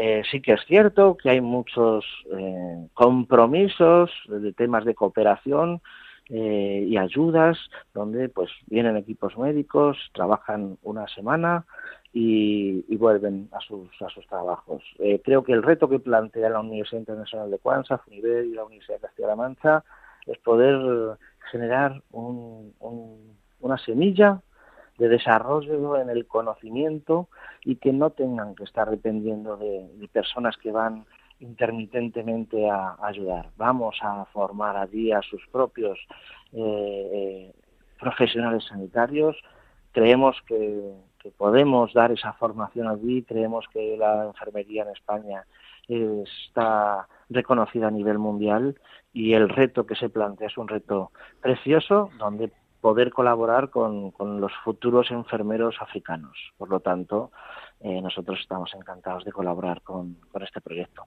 [0.00, 5.80] Eh, sí que es cierto que hay muchos eh, compromisos de temas de cooperación
[6.28, 7.58] eh, y ayudas
[7.94, 11.66] donde pues vienen equipos médicos, trabajan una semana
[12.12, 14.84] y, vuelven a sus, a sus trabajos.
[15.24, 18.98] creo que el reto que plantea la Universidad Internacional de Cuanza, FUNIBER y la Universidad
[18.98, 19.84] de Castilla-La Mancha
[20.26, 21.18] es poder
[21.50, 24.42] generar una semilla
[24.98, 27.28] de desarrollo en el conocimiento
[27.64, 31.06] y que no tengan que estar dependiendo de, personas que van
[31.40, 33.50] intermitentemente a, ayudar.
[33.56, 35.98] Vamos a formar allí a sus propios
[36.52, 37.52] eh, eh,
[38.00, 39.36] profesionales sanitarios.
[39.92, 40.92] Creemos que,
[41.36, 43.22] podemos dar esa formación allí.
[43.22, 45.44] Creemos que la enfermería en España
[45.86, 48.78] está reconocida a nivel mundial
[49.12, 52.50] y el reto que se plantea es un reto precioso donde
[52.80, 56.36] poder colaborar con, los futuros enfermeros africanos.
[56.56, 57.30] Por lo tanto,
[57.80, 61.02] eh, nosotros estamos encantados de colaborar con, este proyecto.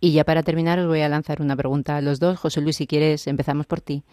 [0.00, 2.38] Y ya para terminar os voy a lanzar una pregunta a los dos.
[2.38, 4.04] José Luis, si quieres, empezamos por ti.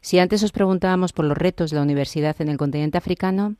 [0.00, 3.56] Si antes os preguntábamos por los retos de la universidad en el continente africano,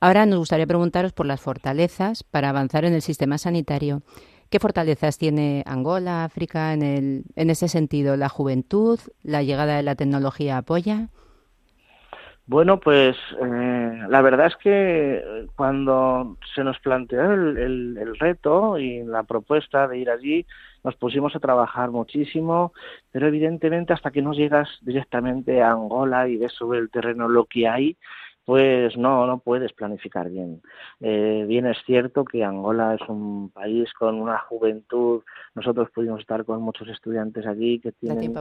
[0.00, 4.02] ahora nos gustaría preguntaros por las fortalezas para avanzar en el sistema sanitario.
[4.48, 8.16] ¿Qué fortalezas tiene Angola, África en, el, en ese sentido?
[8.16, 9.00] ¿La juventud?
[9.22, 11.08] ¿La llegada de la tecnología apoya?
[12.46, 19.22] Bueno, pues eh, la verdad es que cuando se nos planteó el, reto y la
[19.22, 20.44] propuesta de ir allí,
[20.82, 22.72] nos pusimos a trabajar muchísimo,
[23.12, 27.44] pero evidentemente hasta que no llegas directamente a Angola y ves sobre el terreno lo
[27.44, 27.96] que hay,
[28.44, 30.62] pues no, no puedes planificar bien.
[31.00, 35.22] Eh, bien es cierto que Angola es un país con una juventud,
[35.54, 38.34] nosotros pudimos estar con muchos estudiantes allí que tienen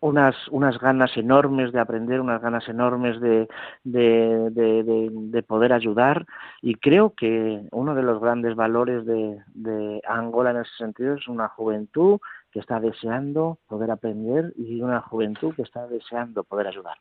[0.00, 3.48] unas, unas ganas enormes de aprender, unas ganas enormes de,
[3.84, 6.26] de, poder ayudar
[6.62, 11.28] y creo que uno de los grandes valores de, de Angola en ese sentido es
[11.28, 12.18] una juventud
[12.50, 16.96] que está deseando poder aprender y una juventud que está deseando poder ayudar.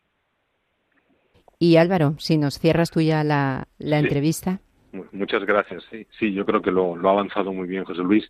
[1.58, 4.60] Y Álvaro, si nos cierras tú ya la, la entrevista.
[5.12, 5.84] Muchas gracias.
[5.92, 8.28] Sí, sí yo creo que lo, lo ha avanzado muy bien José Luis.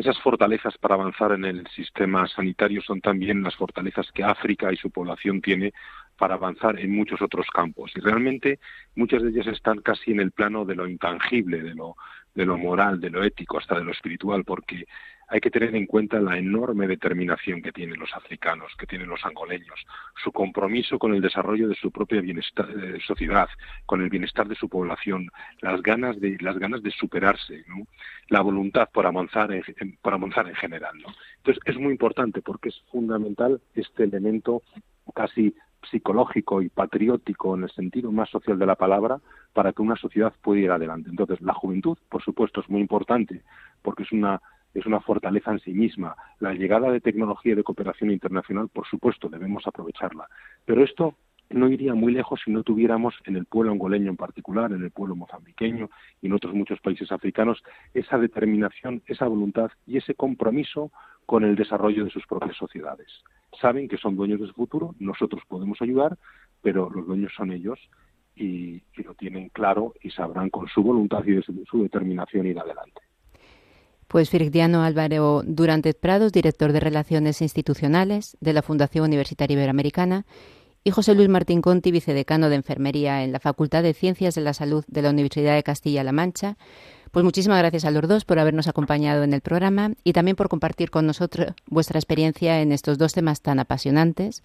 [0.00, 4.76] Esas fortalezas para avanzar en el sistema sanitario son también las fortalezas que África y
[4.76, 5.74] su población tiene
[6.16, 7.92] para avanzar en muchos otros campos.
[7.94, 8.60] Y realmente
[8.94, 11.96] muchas de ellas están casi en el plano de lo intangible, de lo,
[12.34, 14.86] de lo moral, de lo ético, hasta de lo espiritual, porque
[15.30, 19.24] hay que tener en cuenta la enorme determinación que tienen los africanos, que tienen los
[19.24, 19.86] angoleños,
[20.22, 23.48] su compromiso con el desarrollo de su propia bienestar, eh, sociedad,
[23.86, 27.64] con el bienestar de su población, las ganas de las ganas de superarse,
[28.28, 29.62] la voluntad por avanzar en,
[30.02, 30.96] por avanzar en general.
[31.36, 34.62] Entonces es muy importante porque es fundamental este elemento
[35.14, 35.54] casi
[35.90, 39.20] psicológico y patriótico en el sentido más social de la palabra
[39.52, 41.08] para que una sociedad pueda ir adelante.
[41.08, 43.42] Entonces, la juventud, por supuesto, es muy importante
[43.82, 44.40] porque es una
[44.74, 46.16] es una fortaleza en sí misma.
[46.38, 50.28] La llegada de tecnología y de cooperación internacional, por supuesto, debemos aprovecharla.
[50.64, 51.16] Pero esto
[51.50, 54.90] no iría muy lejos si no tuviéramos en el pueblo angoleño en particular, en el
[54.90, 55.90] pueblo mozambiqueño
[56.22, 60.92] y en otros muchos países africanos esa determinación, esa voluntad y ese compromiso
[61.26, 63.08] con el desarrollo de sus propias sociedades.
[63.60, 66.16] Saben que son dueños de su futuro, nosotros podemos ayudar,
[66.62, 67.78] pero los dueños son ellos
[68.36, 73.00] y, lo tienen claro y sabrán con su voluntad y su determinación ir adelante.
[74.10, 80.24] Pues Firicdiano Álvaro Durante Prados, director de Relaciones Institucionales de la Fundación Universitaria Iberoamericana,
[80.82, 84.52] y José Luis Martín Conti, vicedecano de Enfermería en la Facultad de Ciencias de la
[84.52, 86.56] Salud de la Universidad de Castilla-La Mancha.
[87.12, 90.48] Pues muchísimas gracias a los dos por habernos acompañado en el programa y también por
[90.48, 94.42] compartir con nosotros vuestra experiencia en estos dos temas tan apasionantes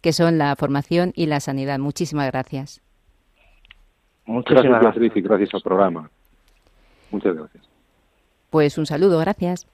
[0.00, 1.78] que son la formación y la sanidad.
[1.78, 2.82] Muchísimas gracias.
[4.26, 6.10] Muchas gracias, y gracias al programa.
[7.12, 7.73] Muchas gracias.
[8.54, 9.66] Pues un saludo, gracias.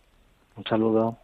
[0.57, 1.19] Un saludo.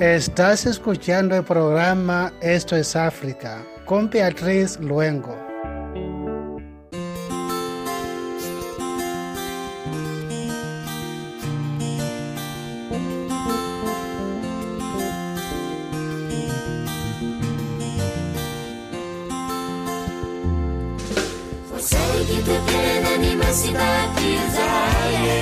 [0.00, 5.47] Estás escuchando el programa Esto es África con Beatriz Luengo.
[23.52, 25.40] se batizae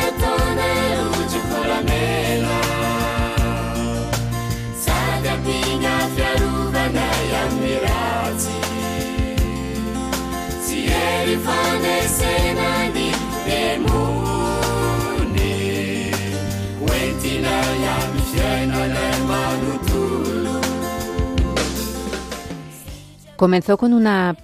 [23.44, 24.38] Comenzó con una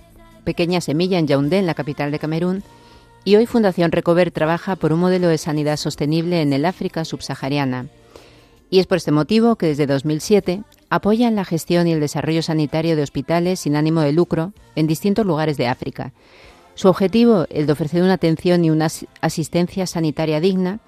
[0.44, 2.62] pequeña semilla en Yaoundé, en la capital de Camerún,
[3.24, 7.86] y hoy Fundación Recover trabaja por un modelo de sanidad sostenible en el África subsahariana.
[8.68, 12.94] Y es por este motivo que desde 2007 apoyan la gestión y el desarrollo sanitario
[12.94, 16.12] de hospitales sin ánimo de lucro en distintos lugares de África.
[16.74, 18.88] Su objetivo, de ofrecer una atención y una
[19.22, 20.80] asistencia sanitaria digna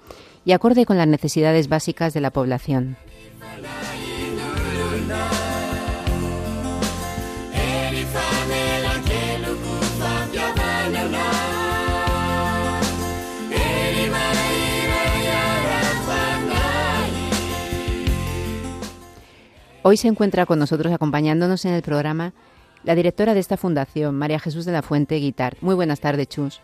[0.45, 2.95] y acorde con las necesidades básicas de la población.
[19.85, 22.31] Hoy se encuentra con nosotros acompañándonos en el programa
[22.85, 25.57] la directora de esta fundación, María Jesús de la Fuente Guitar.
[25.59, 26.61] Muy buenas tardes, Chus.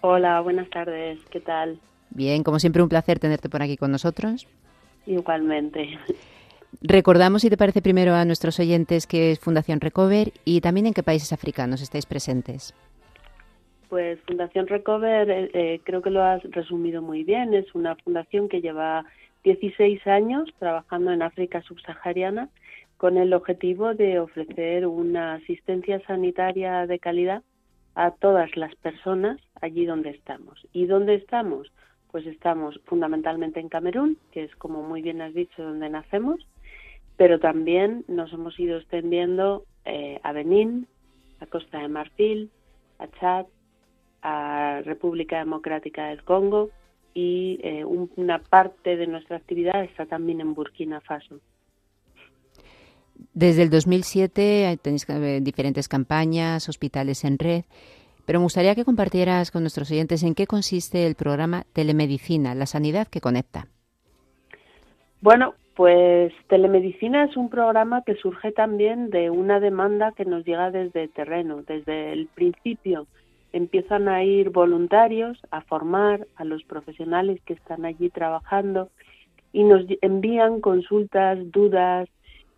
[0.00, 1.20] Hola, buenas tardes.
[1.30, 1.78] ¿Qué tal?
[2.10, 4.48] Bien, como siempre un placer tenerte por aquí con nosotros.
[5.06, 5.96] Igualmente.
[6.82, 10.92] Recordamos, si te parece primero, a nuestros oyentes qué es Fundación Recover y también en
[10.92, 12.74] qué países africanos estáis presentes.
[13.88, 18.48] pues Fundación Recover, eh, eh, creo que lo has resumido muy bien, es una fundación
[18.48, 19.04] que lleva
[19.44, 22.48] 16 años trabajando en África subsahariana
[22.96, 27.42] con el objetivo de ofrecer una asistencia sanitaria de calidad
[27.94, 30.66] a todas las personas allí donde estamos.
[30.72, 31.70] ¿Y dónde estamos?
[32.10, 36.46] Pues estamos fundamentalmente en Camerún, que es como muy bien has dicho donde nacemos,
[37.16, 40.86] pero también nos hemos ido extendiendo eh, a Benín,
[41.40, 42.50] a Costa de Marfil,
[42.98, 43.46] a Chad,
[44.22, 46.70] a República Democrática del Congo
[47.14, 51.38] y eh, una parte de nuestra actividad está también en Burkina Faso.
[53.32, 57.64] Desde el 2007 tenéis eh, diferentes campañas, hospitales en red,
[58.26, 62.66] pero me gustaría que compartieras con nuestros oyentes en qué consiste el programa Telemedicina, la
[62.66, 63.68] sanidad que conecta.
[65.20, 70.70] Bueno, pues Telemedicina es un programa que surge también de una demanda que nos llega
[70.70, 71.62] desde terreno.
[71.62, 73.06] Desde el principio
[73.54, 78.90] empiezan a ir voluntarios a formar a los profesionales que están allí trabajando
[79.52, 82.08] y nos envían consultas, dudas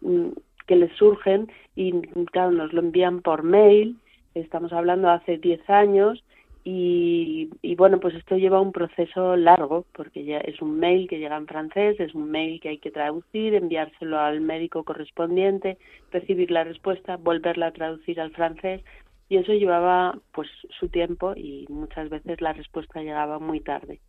[0.01, 0.29] mm,
[0.67, 1.93] que les surgen y
[2.33, 3.99] claro, nos lo envían por mail.
[4.35, 6.25] Estamos hablando hace 10 años
[6.69, 11.37] y, bueno, pues esto lleva un proceso largo, porque ya es un mail que llega
[11.37, 15.79] en francés, es un mail que hay que traducir, enviárselo al médico correspondiente,
[16.11, 18.83] recibir la respuesta, volverla a traducir al francés,
[19.29, 20.49] y eso llevaba pues
[20.79, 24.01] su tiempo y muchas veces la respuesta llegaba muy tarde.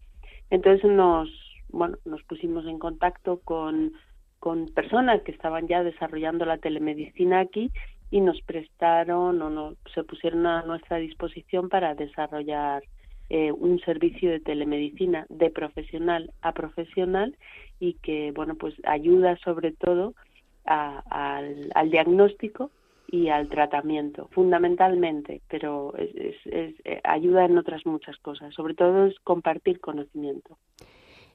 [0.49, 1.29] Entonces nos,
[1.69, 3.93] bueno, nos pusimos en contacto con,
[4.39, 7.71] con personas que estaban ya desarrollando la telemedicina aquí
[8.11, 12.83] y nos prestaron o no, se pusieron a nuestra disposición para desarrollar
[13.29, 17.35] eh, un servicio de telemedicina de profesional a profesional
[17.77, 20.13] y que bueno pues ayuda sobre todo
[20.63, 22.71] al, diagnóstico
[23.07, 29.15] y al tratamiento fundamentalmente pero es, eh, ayuda en otras muchas cosas sobre todo es
[29.23, 30.57] compartir conocimiento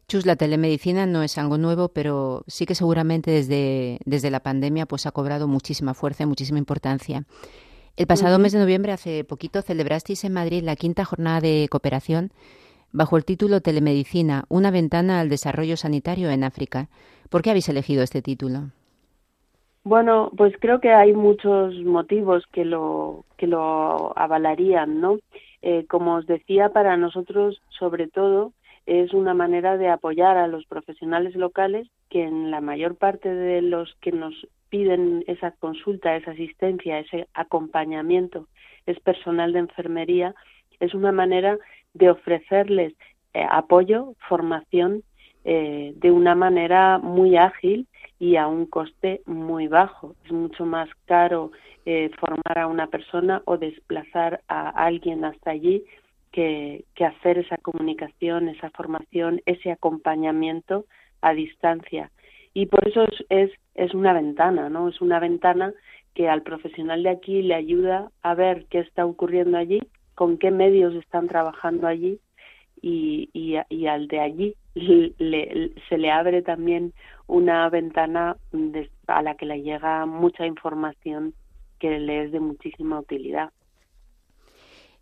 [0.09, 4.85] Chus, la telemedicina no es algo nuevo, pero sí que seguramente desde, desde la pandemia
[4.85, 7.25] pues ha cobrado muchísima fuerza y muchísima importancia.
[7.97, 12.33] El pasado mes de noviembre, hace poquito, celebrasteis en Madrid la quinta jornada de cooperación
[12.91, 16.89] bajo el título Telemedicina, una ventana al desarrollo sanitario en África.
[17.31, 18.71] ¿Por qué habéis elegido este título?
[19.85, 25.19] Bueno, pues creo que hay muchos motivos que lo, que lo avalarían, ¿no?
[25.61, 28.53] Eh, como os decía, para nosotros, sobre todo,
[28.87, 33.63] es una manera de apoyar a los profesionales locales que en la mayor parte de
[33.63, 38.47] los que nos piden esa consulta, esa asistencia, ese acompañamiento
[38.87, 40.35] es personal de enfermería,
[40.81, 41.59] es una manera
[41.95, 42.95] de ofrecerles
[43.35, 45.03] eh, apoyo, formación
[45.45, 47.87] eh, de una manera muy ágil
[48.23, 50.15] y a un coste muy bajo.
[50.25, 51.51] Es mucho más caro
[51.85, 55.83] eh, formar a una persona o desplazar a alguien hasta allí
[56.31, 60.85] que, hacer esa comunicación, esa formación, ese acompañamiento
[61.21, 62.13] a distancia.
[62.55, 64.89] Y por eso es, es, una ventana, ¿no?
[64.89, 65.75] Es una ventana
[66.15, 69.81] que al profesional de aquí le ayuda a ver qué está ocurriendo allí,
[70.15, 72.21] con qué medios están trabajando allí
[72.83, 74.57] y, y, al de allí
[75.89, 76.93] se le abre también
[77.29, 78.37] una ventana
[79.07, 81.35] a la que le llega mucha información
[81.79, 83.51] que le es de muchísima utilidad.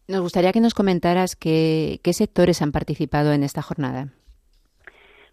[0.09, 4.09] Nos gustaría que nos comentaras qué, sectores han participado en esta jornada.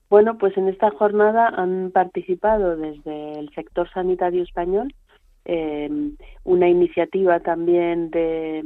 [0.09, 4.93] Bueno, pues en esta jornada han participado desde el sector sanitario español,
[5.45, 5.89] eh,
[6.43, 8.63] una iniciativa también de,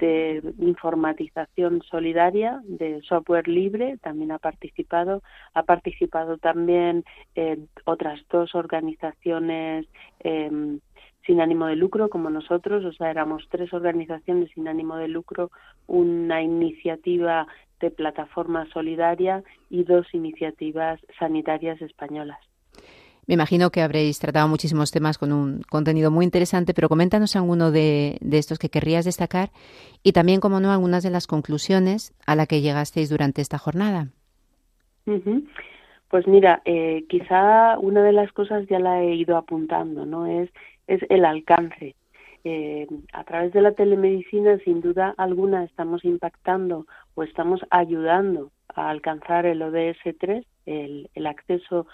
[0.00, 5.22] informatización solidaria, de software libre, también ha participado.
[5.54, 9.86] Ha participado también eh, otras dos organizaciones
[10.20, 10.78] eh,
[11.26, 15.50] sin ánimo de lucro como nosotros, o sea, éramos tres organizaciones sin ánimo de lucro,
[15.86, 17.46] una iniciativa
[17.80, 22.38] de plataforma solidaria y dos iniciativas sanitarias españolas.
[23.26, 27.70] Me imagino que habréis tratado muchísimos temas con un contenido muy interesante, pero coméntanos alguno
[27.70, 29.50] de, estos que querrías destacar
[30.02, 34.08] y también, como no, algunas de las conclusiones a las que llegasteis durante esta jornada.
[36.08, 40.26] Pues mira, eh, quizá una de las cosas ya la he ido apuntando, ¿no?
[40.26, 40.50] Es
[40.86, 41.94] es el alcance.
[42.44, 48.90] Eh, a través de la telemedicina, sin duda alguna, estamos impactando o estamos ayudando a
[48.90, 51.86] alcanzar el ODS 3, el, el acceso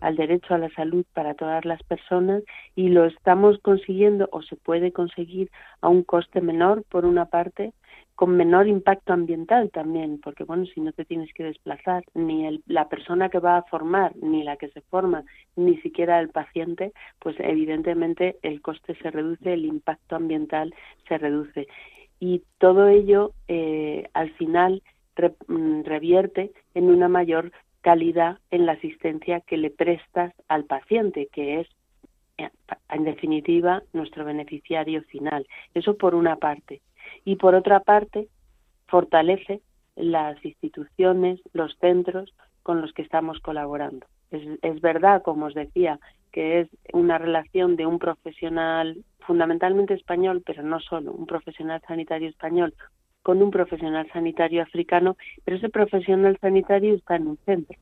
[0.00, 2.42] al derecho a la salud para todas las personas
[2.74, 7.72] y lo estamos consiguiendo o se puede conseguir a un coste menor, por una parte,
[8.16, 12.62] con menor impacto ambiental también, porque bueno, si no te tienes que desplazar, ni el,
[12.66, 15.24] la persona que va a formar, ni la que se forma,
[15.54, 20.74] ni siquiera el paciente, pues evidentemente el coste se reduce, el impacto ambiental
[21.06, 21.68] se reduce.
[22.18, 24.82] y todo ello eh, al final
[25.48, 27.52] mm, revierte en una mayor
[27.86, 31.68] calidad en la asistencia que le prestas al paciente, que es
[32.36, 35.46] en definitiva nuestro beneficiario final.
[35.72, 36.80] Eso por una parte.
[37.24, 38.26] Y por otra parte,
[38.88, 39.60] fortalece
[39.94, 42.34] las instituciones, los centros
[42.64, 44.04] con los que estamos colaborando.
[44.32, 46.00] Es, es verdad, como os decía,
[46.32, 52.28] que es una relación de un profesional fundamentalmente español, pero no solo, un profesional sanitario
[52.28, 52.74] español
[53.26, 57.76] con un profesional sanitario africano, pero ese profesional sanitario está en un centro.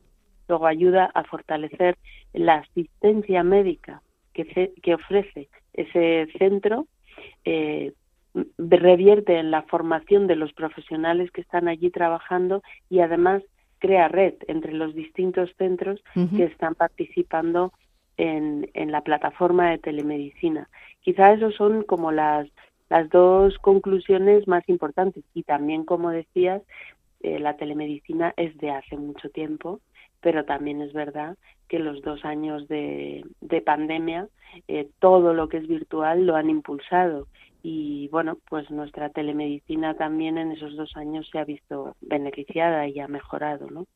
[0.47, 1.99] Luego ayuda a fortalecer
[2.33, 4.01] la asistencia médica
[4.33, 6.87] que, que ofrece ese centro,
[7.43, 7.93] eh,
[8.57, 13.43] revierte en la formación de los profesionales que están allí trabajando y además
[13.77, 16.03] crea red entre los distintos centros
[16.35, 17.71] que están participando
[18.17, 20.69] en, en, la plataforma de telemedicina.
[21.01, 22.47] Quizá esos son como las,
[22.89, 25.23] las dos conclusiones más importantes.
[25.33, 26.61] Y también, como decías,
[27.21, 29.79] eh, la telemedicina es de hace mucho tiempo,
[30.21, 34.27] pero también es verdad que los dos años de, de pandemia,
[34.67, 37.27] eh, todo lo que es virtual lo han impulsado
[37.67, 42.99] y bueno, pues nuestra telemedicina también en esos dos años se ha visto beneficiada y
[42.99, 43.87] ha mejorado, ¿no?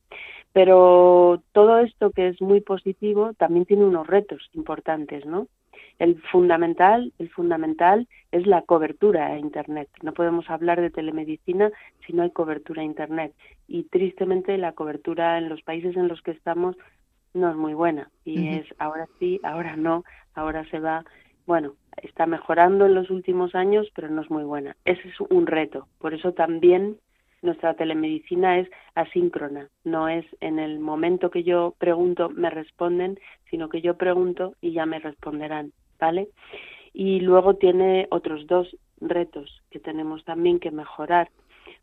[0.53, 5.45] Pero todo esto que es muy positivo también tiene unos retos importantes, ¿no?
[6.00, 9.89] El fundamental, el fundamental es la cobertura a internet.
[10.02, 11.72] No podemos hablar de telemedicina
[12.08, 13.34] si no hay cobertura a internet
[13.68, 16.76] y tristemente la cobertura en los países en los que estamos
[17.34, 21.04] no es muy buena y es ahora sí, ahora no, ahora se va
[21.45, 21.74] bueno,
[22.04, 24.76] está mejorando en los últimos años, pero no es muy buena.
[24.86, 25.88] Ese es un reto.
[25.97, 26.97] Por eso también
[27.41, 29.68] nuestra telemedicina es asíncrona.
[29.84, 33.20] No es en el momento que yo pregunto me responden,
[33.50, 36.30] sino que yo pregunto y ya me responderán, ¿vale?
[36.93, 41.30] Y luego tiene otros dos retos que tenemos también que mejorar.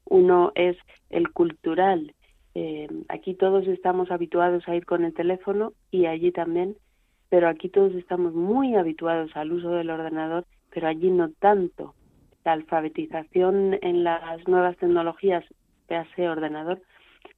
[0.04, 0.76] Uno es
[1.10, 2.14] el cultural.
[2.54, 6.76] Eh, aquí todos estamos habituados a ir con el teléfono y allí también
[7.28, 11.94] pero aquí todos estamos muy habituados al uso del ordenador, pero allí no tanto.
[12.44, 15.44] La alfabetización en las nuevas tecnologías,
[15.88, 16.80] ese ordenador,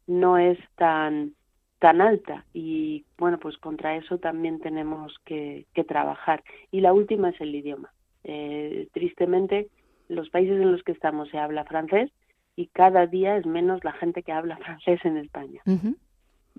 [0.06, 1.34] no es tan
[1.78, 2.44] tan alta.
[2.52, 6.42] Y bueno pues contra eso también tenemos que, trabajar.
[6.70, 7.92] Y la última es el idioma.
[8.24, 9.68] Eh, tristemente
[10.08, 12.10] los países en los que estamos se habla francés
[12.56, 15.62] y cada día es menos la gente que habla francés en España.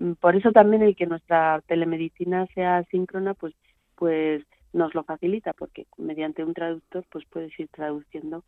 [0.00, 3.54] Mm, por eso también el que nuestra telemedicina sea síncrona, pues,
[3.96, 4.42] pues
[4.72, 8.44] nos lo facilita, porque mediante un traductor, pues puedes ir traduciendo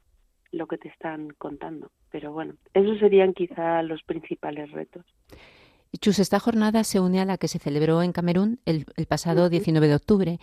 [0.53, 1.91] lo que te están contando.
[2.11, 5.05] Pero bueno, esos serían quizá los principales retos.
[6.01, 9.89] Chus, esta jornada se une a la que se celebró en Camerún el, pasado 19
[9.89, 10.39] de octubre.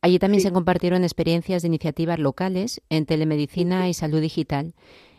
[0.00, 4.74] Allí también se compartieron experiencias de iniciativas locales en telemedicina y salud digital.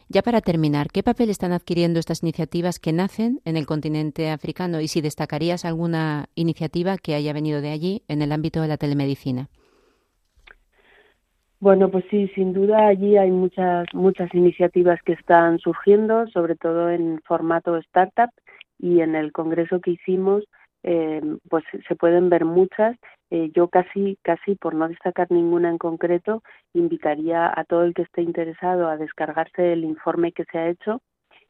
[0.09, 4.79] Ya para terminar, ¿qué papel están adquiriendo estas iniciativas que nacen en el continente africano
[4.79, 8.77] y si destacarías alguna iniciativa que haya venido de allí en el ámbito de la
[8.77, 9.49] telemedicina?
[11.59, 16.89] Bueno, pues sí, sin duda allí hay muchas muchas iniciativas que están surgiendo, sobre todo
[16.89, 18.29] en formato startup
[18.83, 20.43] y en el congreso que hicimos
[20.83, 22.97] eh, pues se pueden ver muchas.
[23.29, 28.01] Eh, yo casi, casi por no destacar ninguna en concreto, invitaría a todo el que
[28.01, 31.01] esté interesado a descargarse el informe que se ha hecho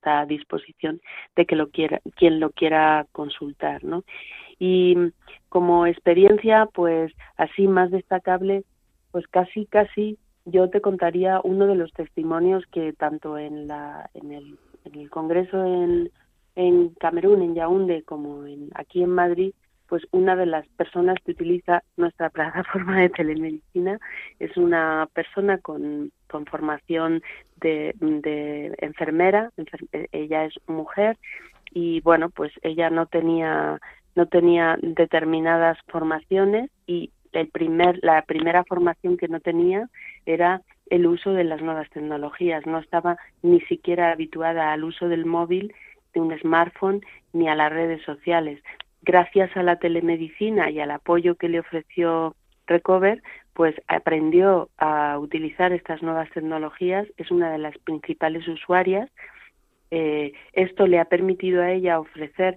[0.05, 1.01] está a disposición
[1.35, 4.05] de que lo quiera, quien lo quiera consultar, ¿no?
[4.59, 4.97] Y
[5.49, 8.65] como experiencia, pues así más destacable,
[9.11, 14.33] pues casi, casi yo te contaría uno de los testimonios que tanto en, la, en,
[14.33, 16.11] el, en el Congreso en,
[16.55, 19.55] en Camerún, en Yaoundé, como en, aquí en Madrid,
[19.89, 23.99] pues una de las personas que utiliza nuestra plataforma de telemedicina
[24.39, 27.23] es una persona con, con formación
[27.61, 29.51] de, de enfermera,
[30.13, 31.17] ella es mujer
[31.73, 33.81] y bueno, pues ella no tenía
[34.15, 39.89] no tenía determinadas formaciones y el primer, la primera formación que no tenía
[40.25, 42.67] era el uso de las nuevas tecnologías.
[42.67, 45.75] No estaba ni siquiera habituada al uso del móvil,
[46.13, 47.01] de un smartphone,
[47.33, 48.63] ni a las redes sociales.
[49.03, 52.35] Gracias a la telemedicina y al apoyo que le ofreció
[52.67, 59.11] Recover, pues aprendió a utilizar estas nuevas tecnologías, es una de las principales usuarias.
[59.91, 62.57] Eh, esto le ha permitido a ella ofrecer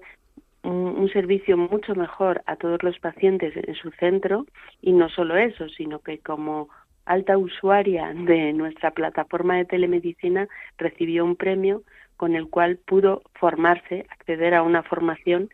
[0.68, 4.46] un, servicio mucho mejor a todos los pacientes en su centro
[4.82, 6.70] y no solo eso, sino que como
[7.06, 10.48] alta usuaria de nuestra plataforma de telemedicina
[10.78, 11.84] recibió un premio
[12.18, 15.50] con el cual pudo formarse, acceder a una formación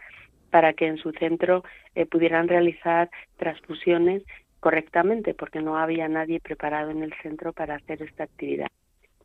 [0.50, 4.24] para que en su centro eh, pudieran realizar transfusiones
[4.60, 8.68] correctamente, porque no había nadie preparado en el centro para hacer esta actividad.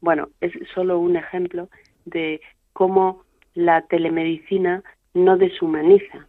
[0.01, 1.69] Bueno, es solo un ejemplo
[2.05, 2.41] de
[2.73, 3.25] cómo
[3.55, 4.83] la telemedicina
[5.15, 6.27] no deshumaniza,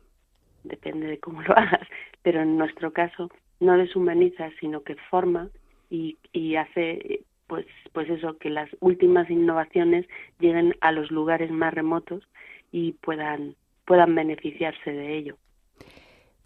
[0.64, 1.88] depende de cómo lo hagas,
[2.22, 5.50] pero en nuestro caso no deshumaniza, sino que forma
[5.90, 10.06] y, y hace pues, pues eso, que las últimas innovaciones
[10.40, 12.24] lleguen a los lugares más remotos
[12.72, 13.56] y puedan,
[13.86, 15.36] puedan beneficiarse de ello.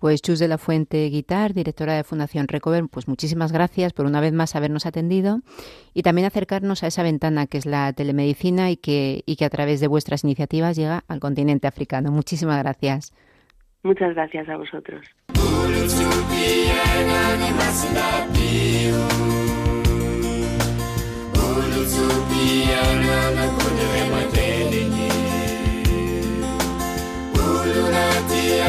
[0.03, 4.19] Pues Chus de la Fuente Guitar, directora de Fundación Recover, pues muchísimas gracias por una
[4.19, 5.39] vez más habernos atendido
[5.93, 9.49] y también acercarnos a esa ventana que es la telemedicina y que, y que a
[9.49, 12.11] través de vuestras iniciativas llega al continente africano.
[12.11, 13.13] Muchísimas gracias.
[13.81, 15.05] Muchas gracias a vosotros.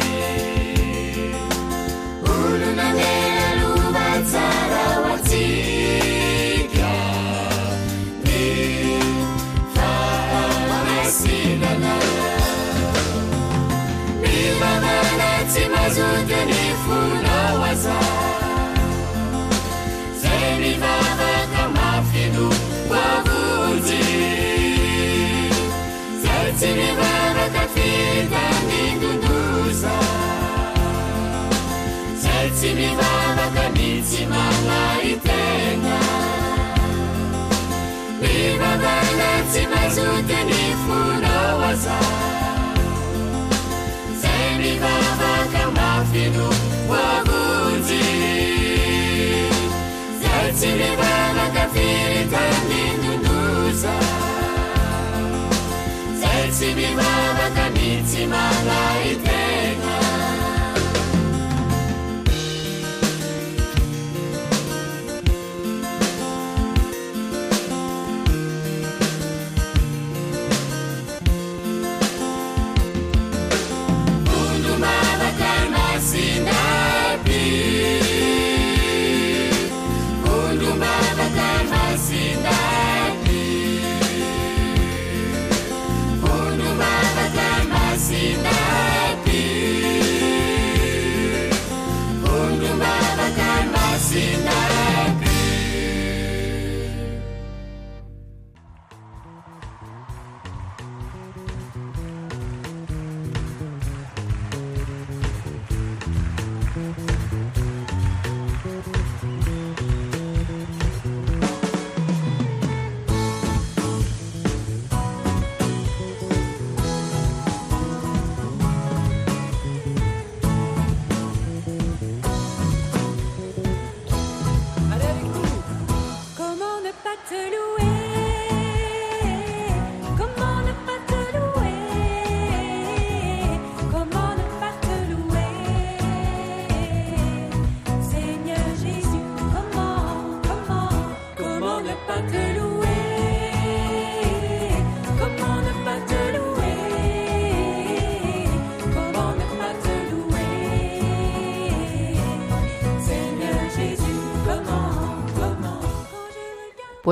[34.04, 35.98] mihitsy malaitena
[38.20, 40.40] mivavana tsy mazoty
[40.84, 41.98] fonao aza
[44.22, 46.48] zay mivavaka mafino
[46.90, 48.02] oavonjy
[50.22, 53.94] zay tsy mivavaka firitany nonoza
[56.20, 59.43] zay tsy mivavaka mihitsy malaite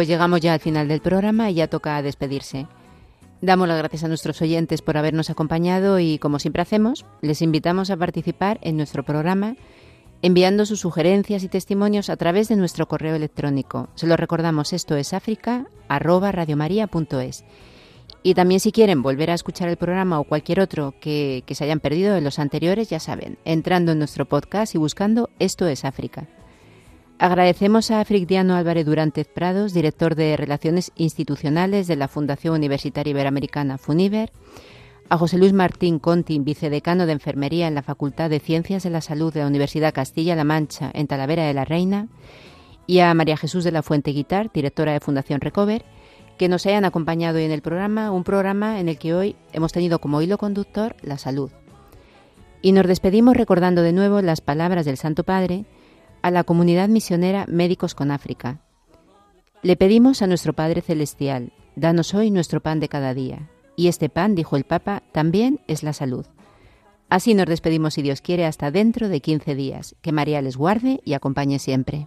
[0.03, 2.67] Pues llegamos ya al final del programa y ya toca despedirse.
[3.41, 7.89] Damos las gracias a nuestros oyentes por habernos acompañado y, como siempre hacemos, les invitamos
[7.89, 9.55] a participar en nuestro programa
[10.21, 13.91] enviando sus sugerencias y testimonios a través de nuestro correo electrónico.
[13.95, 17.45] Se lo recordamos, esto es africa.radiomaria.es.
[18.25, 21.63] Y también si quieren volver a escuchar el programa o cualquier otro que, que se
[21.63, 25.85] hayan perdido de los anteriores, ya saben, entrando en nuestro podcast y buscando Esto es
[25.85, 26.27] África.
[27.19, 33.79] Agradecemos a Frigdiano Álvarez Durantez Prados, director de Relaciones Institucionales de la Fundación Universitaria Iberoamericana
[33.79, 34.33] FUNIVER,
[35.09, 39.01] a José Luis Martín Conti, vicedecano de Enfermería en la Facultad de Ciencias de la
[39.01, 42.09] Salud de la Universidad Castilla-La Mancha en Talavera de la Reina,
[42.87, 45.85] y a María Jesús de la Fuente Guitar, directora de Fundación Recover,
[46.39, 49.73] que nos hayan acompañado hoy en el programa, un programa en el que hoy hemos
[49.73, 51.53] tenido como hilo conductor la salud.
[52.63, 55.67] Y nos despedimos recordando de nuevo las palabras del Santo Padre
[56.23, 58.61] a la comunidad misionera Médicos con África.
[59.63, 63.51] Le pedimos a nuestro Padre Celestial, danos hoy nuestro pan de cada día.
[63.77, 66.27] Y este pan, dijo el Papa, también es la salud.
[67.09, 69.97] Así nos despedimos, si Dios quiere, hasta dentro de 15 días.
[70.01, 72.07] Que María les guarde y acompañe siempre.